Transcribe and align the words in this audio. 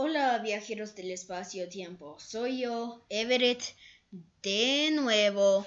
Hola 0.00 0.38
viajeros 0.38 0.94
del 0.94 1.10
espacio-tiempo, 1.10 2.16
soy 2.20 2.60
yo, 2.60 3.04
Everett, 3.08 3.60
de 4.42 4.92
nuevo 4.92 5.66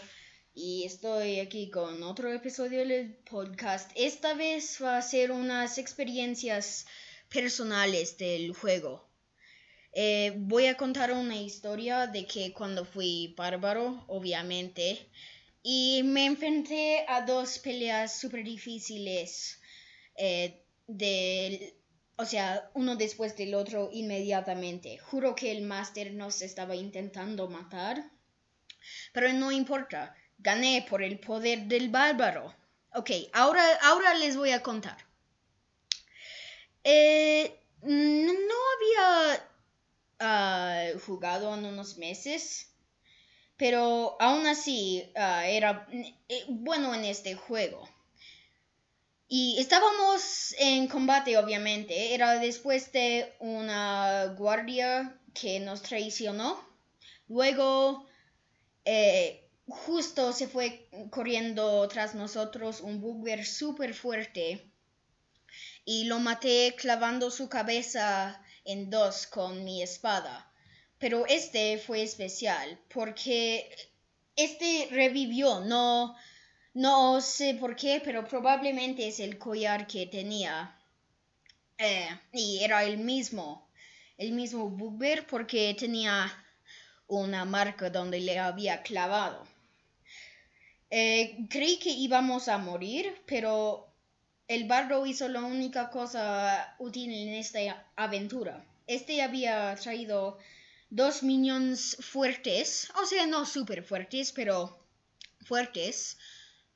y 0.54 0.86
estoy 0.86 1.42
aquí 1.42 1.70
con 1.70 2.02
otro 2.04 2.32
episodio 2.32 2.80
del 2.80 3.14
podcast. 3.30 3.92
Esta 3.94 4.34
vez 4.34 4.78
va 4.82 4.98
a 4.98 5.02
ser 5.02 5.34
unas 5.34 5.78
experiencias 5.78 6.86
personales 7.28 8.18
del 8.18 8.54
juego. 8.54 9.06
Eh, 9.92 10.32
voy 10.38 10.68
a 10.68 10.78
contar 10.78 11.12
una 11.12 11.36
historia 11.36 12.08
de 12.08 12.26
que 12.26 12.54
cuando 12.54 12.86
fui 12.86 13.34
bárbaro, 13.36 14.06
obviamente, 14.08 15.10
y 15.62 16.04
me 16.06 16.24
enfrenté 16.24 17.04
a 17.10 17.26
dos 17.26 17.60
peleas 17.60 18.18
súper 18.18 18.46
difíciles 18.46 19.60
eh, 20.16 20.64
de 20.88 21.81
o 22.18 22.26
sea, 22.26 22.70
uno 22.74 22.96
después 22.96 23.36
del 23.36 23.56
otro 23.56 23.90
inmediatamente. 23.92 24.98
Juro 25.00 25.36
que 25.36 25.52
el 25.52 25.64
máster 25.64 26.14
nos 26.14 26.42
estaba 26.42 26.76
intentando 26.76 27.48
matar. 27.48 28.12
Pero 29.14 29.32
no 29.34 29.52
importa, 29.52 30.16
gané 30.38 30.86
por 30.90 31.04
el 31.04 31.20
poder 31.20 31.64
del 31.64 31.90
bárbaro. 31.90 32.56
Ok, 32.94 33.12
ahora, 33.34 33.64
ahora 33.84 34.14
les 34.16 34.36
voy 34.36 34.52
a 34.52 34.62
contar. 34.62 34.98
Eh, 36.84 37.58
no 37.84 38.54
había 38.76 39.48
ah, 40.20 40.88
jugado 41.06 41.54
en 41.56 41.66
unos 41.66 41.98
meses, 41.98 42.72
pero 43.58 44.18
aún 44.20 44.46
así 44.48 45.12
ah, 45.16 45.48
era 45.48 45.88
eh, 46.28 46.46
bueno 46.48 46.94
en 46.94 47.06
este 47.06 47.36
juego. 47.36 47.88
Y 49.34 49.58
estábamos 49.60 50.54
en 50.60 50.90
combate, 50.90 51.38
obviamente. 51.38 52.14
Era 52.14 52.38
después 52.38 52.92
de 52.92 53.34
una 53.40 54.26
guardia 54.38 55.18
que 55.34 55.62
nos 55.62 55.82
traicionó. 55.82 56.60
Luego, 57.30 58.06
eh, 58.84 59.50
justo 59.68 60.34
se 60.34 60.50
fue 60.50 60.90
corriendo 61.12 61.88
tras 61.88 62.14
nosotros 62.14 62.82
un 62.82 63.00
bugger 63.00 63.46
súper 63.46 63.94
fuerte. 63.94 64.70
Y 65.86 66.04
lo 66.04 66.20
maté 66.20 66.76
clavando 66.78 67.32
su 67.32 67.48
cabeza 67.48 68.44
en 68.66 68.90
dos 68.90 69.28
con 69.28 69.64
mi 69.64 69.82
espada. 69.82 70.52
Pero 70.98 71.26
este 71.26 71.78
fue 71.78 72.04
especial 72.04 72.82
porque 72.94 73.74
este 74.36 74.90
revivió, 74.92 75.62
no 75.62 76.18
no 76.74 77.22
sé 77.22 77.56
por 77.56 77.76
qué, 77.76 78.02
pero 78.04 78.26
probablemente 78.26 79.08
es 79.08 79.20
el 79.20 79.38
collar 79.38 79.88
que 79.88 80.06
tenía. 80.08 80.78
Eh, 81.78 82.10
y 82.34 82.64
era 82.64 82.84
el 82.84 82.98
mismo, 82.98 83.68
el 84.18 84.32
mismo 84.34 84.70
bugbear 84.70 85.26
porque 85.26 85.76
tenía 85.78 86.32
una 87.08 87.44
marca 87.46 87.90
donde 87.90 88.20
le 88.20 88.40
había 88.40 88.82
clavado. 88.84 89.46
Eh, 90.90 91.48
creí 91.50 91.78
que 91.80 91.90
íbamos 91.90 92.48
a 92.48 92.58
morir, 92.58 93.22
pero 93.26 93.88
el 94.48 94.66
barro 94.66 95.06
hizo 95.06 95.28
la 95.30 95.42
única 95.42 95.90
cosa 95.90 96.76
útil 96.80 97.12
en 97.14 97.34
esta 97.36 97.60
aventura. 97.96 98.66
Este 98.88 99.22
había 99.22 99.76
traído 99.76 100.38
dos 100.90 101.24
minions 101.24 101.98
fuertes, 102.02 102.92
o 103.02 103.06
sea, 103.06 103.26
no 103.26 103.46
súper 103.46 103.84
fuertes, 103.84 104.34
pero 104.34 104.86
fuertes, 105.46 106.18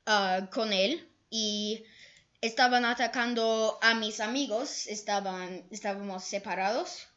Ah, 0.08 0.48
con 0.52 0.72
él 0.72 1.04
y 1.30 1.84
estaban 2.40 2.84
atacando 2.84 3.76
a 3.82 3.94
mis 3.94 4.20
amigos, 4.20 4.86
estaban, 4.86 5.66
estábamos 5.72 6.22
separados 6.22 7.08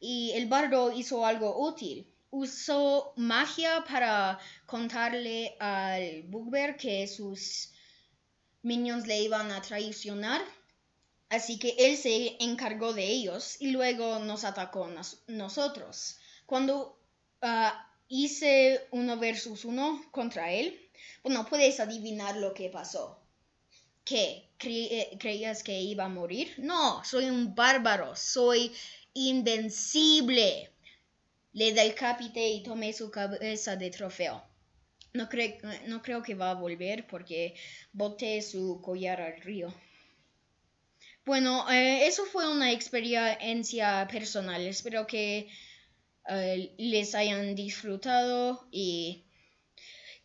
y 0.00 0.32
el 0.32 0.48
bardo 0.48 0.90
hizo 0.90 1.24
algo 1.24 1.64
útil. 1.64 2.12
Usó 2.30 3.12
magia 3.16 3.84
para 3.88 4.40
contarle 4.66 5.56
al 5.60 6.24
Bugbear 6.24 6.76
que 6.76 7.06
sus 7.06 7.70
minions 8.62 9.06
le 9.06 9.22
iban 9.22 9.52
a 9.52 9.62
traicionar. 9.62 10.42
Así 11.28 11.60
que 11.60 11.76
él 11.78 11.96
se 11.96 12.36
encargó 12.42 12.92
de 12.92 13.06
ellos 13.06 13.56
y 13.60 13.70
luego 13.70 14.18
nos 14.18 14.42
atacó 14.42 14.86
a 14.86 15.02
nosotros. 15.28 16.18
Cuando 16.46 16.98
ah, 17.40 17.91
hice 18.12 18.86
uno 18.90 19.16
versus 19.16 19.64
uno 19.64 20.04
contra 20.10 20.52
él, 20.52 20.78
bueno, 21.22 21.46
puedes 21.46 21.80
adivinar 21.80 22.36
lo 22.36 22.52
que 22.52 22.68
pasó. 22.68 23.18
¿Qué? 24.04 24.50
Eh, 24.64 25.16
¿Creías 25.18 25.62
que 25.62 25.80
iba 25.80 26.04
a 26.04 26.08
morir? 26.08 26.52
No, 26.58 27.02
soy 27.04 27.24
un 27.24 27.54
bárbaro, 27.54 28.14
soy 28.14 28.70
invencible. 29.14 30.70
Le 31.54 31.72
decapité 31.72 32.50
y 32.50 32.62
tomé 32.62 32.92
su 32.92 33.10
cabeza 33.10 33.76
de 33.76 33.90
trofeo. 33.90 34.44
No, 35.14 35.28
no 35.86 36.02
creo 36.02 36.22
que 36.22 36.34
va 36.34 36.50
a 36.50 36.54
volver 36.54 37.06
porque 37.06 37.54
boté 37.94 38.42
su 38.42 38.82
collar 38.82 39.22
al 39.22 39.40
río. 39.40 39.72
Bueno, 41.24 41.70
eh, 41.70 42.06
eso 42.06 42.26
fue 42.26 42.50
una 42.50 42.72
experiencia 42.72 44.06
personal. 44.10 44.60
Espero 44.60 45.06
que 45.06 45.48
eh, 46.28 46.74
les 46.78 47.14
hayan 47.14 47.54
disfrutado 47.54 48.68
y 48.70 49.24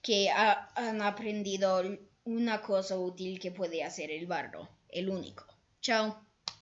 que 0.02 0.30
han 0.30 1.02
aprendido 1.02 1.82
una 2.24 2.62
cosa 2.62 2.98
útil 2.98 3.40
que 3.40 3.52
puede 3.52 3.84
hacer 3.84 4.12
el 4.12 4.28
bardo, 4.28 4.70
el 4.90 5.10
único. 5.10 5.46
Chao. 5.82 6.27